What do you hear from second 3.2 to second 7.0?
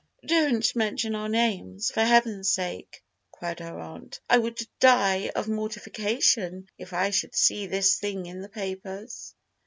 cried her aunt. "I would die of mortification if